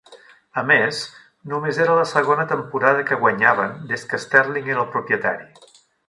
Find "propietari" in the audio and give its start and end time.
4.97-5.77